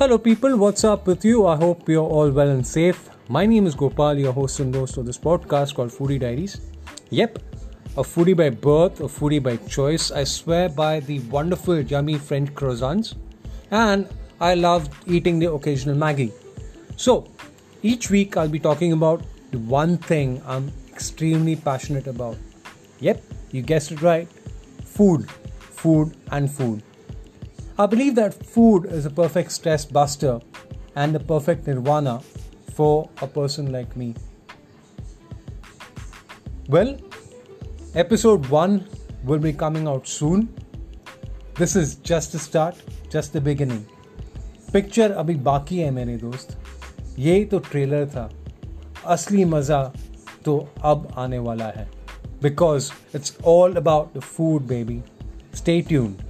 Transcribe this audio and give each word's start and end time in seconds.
Hello, 0.00 0.16
people. 0.16 0.56
What's 0.56 0.84
up 0.84 1.08
with 1.08 1.24
you? 1.24 1.44
I 1.48 1.56
hope 1.56 1.88
you're 1.88 2.08
all 2.08 2.30
well 2.30 2.50
and 2.50 2.64
safe. 2.64 3.10
My 3.28 3.44
name 3.46 3.66
is 3.66 3.74
Gopal, 3.74 4.16
your 4.16 4.32
host 4.32 4.60
and 4.60 4.72
host 4.72 4.96
of 4.96 5.06
this 5.06 5.18
podcast 5.18 5.74
called 5.74 5.90
Foodie 5.90 6.20
Diaries. 6.20 6.60
Yep, 7.10 7.40
a 7.96 8.04
foodie 8.04 8.36
by 8.36 8.50
birth, 8.50 9.00
a 9.00 9.08
foodie 9.08 9.42
by 9.42 9.56
choice. 9.56 10.12
I 10.12 10.22
swear 10.22 10.68
by 10.68 11.00
the 11.00 11.18
wonderful, 11.30 11.80
yummy 11.80 12.16
French 12.16 12.54
croissants, 12.54 13.16
and 13.72 14.08
I 14.40 14.54
love 14.54 14.88
eating 15.08 15.40
the 15.40 15.50
occasional 15.50 15.96
Maggi. 15.96 16.30
So, 16.96 17.26
each 17.82 18.08
week 18.08 18.36
I'll 18.36 18.48
be 18.48 18.60
talking 18.60 18.92
about 18.92 19.24
the 19.50 19.58
one 19.58 19.96
thing 19.96 20.40
I'm 20.46 20.70
extremely 20.92 21.56
passionate 21.56 22.06
about. 22.06 22.36
Yep, 23.00 23.20
you 23.50 23.62
guessed 23.62 23.90
it 23.90 24.00
right 24.00 24.28
food, 24.84 25.28
food, 25.28 26.16
and 26.30 26.48
food. 26.48 26.84
I 27.77 27.85
believe 27.87 28.15
that 28.15 28.33
food 28.33 28.85
is 28.85 29.05
a 29.05 29.09
perfect 29.09 29.51
stress 29.51 29.85
buster 29.85 30.39
and 30.95 31.15
the 31.15 31.19
perfect 31.19 31.67
nirvana 31.67 32.21
for 32.75 33.09
a 33.21 33.27
person 33.27 33.71
like 33.71 33.95
me. 33.95 34.13
Well, 36.69 36.97
episode 37.95 38.45
1 38.47 38.87
will 39.23 39.39
be 39.39 39.53
coming 39.53 39.87
out 39.87 40.07
soon. 40.07 40.53
This 41.55 41.75
is 41.75 41.95
just 41.95 42.31
the 42.31 42.39
start, 42.39 42.75
just 43.09 43.33
the 43.33 43.41
beginning. 43.41 43.85
Picture 44.73 45.11
अभी 45.11 45.33
बाकी 45.45 45.77
है 45.79 45.89
मेरे 45.91 46.15
दोस्त 46.17 46.57
ये 47.19 47.43
तो 47.51 47.57
trailer 47.71 48.05
था 48.09 48.29
असली 49.13 49.43
मज़ा 49.45 49.81
तो 50.45 50.57
अब 50.91 51.07
आने 51.17 51.39
वाला 51.47 51.65
है 51.75 51.87
because 52.43 52.91
it's 53.15 53.37
all 53.47 53.75
about 53.77 54.17
the 54.17 54.21
food 54.21 54.65
baby 54.67 55.01
stay 55.55 55.79
tuned 55.89 56.21